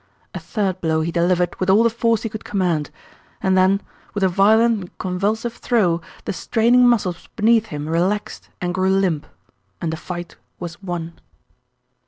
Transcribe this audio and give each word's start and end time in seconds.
A 0.33 0.39
third 0.39 0.81
blow 0.81 1.01
he 1.01 1.11
delivered 1.11 1.55
with 1.59 1.69
all 1.69 1.83
the 1.83 1.89
force 1.91 2.23
he 2.23 2.29
could 2.29 2.43
command, 2.43 2.89
and 3.39 3.55
then 3.55 3.81
with 4.15 4.23
a 4.23 4.27
violent 4.27 4.81
and 4.81 4.97
convulsive 4.97 5.53
throe 5.53 6.01
the 6.25 6.33
straining 6.33 6.87
muscles 6.87 7.29
beneath 7.35 7.67
him 7.67 7.87
relaxed 7.87 8.49
and 8.59 8.73
grew 8.73 8.89
limp 8.89 9.27
and 9.79 9.93
the 9.93 9.97
fight 9.97 10.37
was 10.59 10.81
won. 10.81 11.19